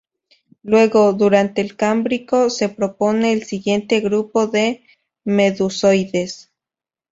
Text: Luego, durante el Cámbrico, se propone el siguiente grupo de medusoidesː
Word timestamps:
Luego, 0.63 1.13
durante 1.13 1.61
el 1.61 1.75
Cámbrico, 1.77 2.49
se 2.49 2.69
propone 2.69 3.33
el 3.33 3.43
siguiente 3.45 3.99
grupo 3.99 4.47
de 4.47 4.83
medusoidesː 5.25 6.49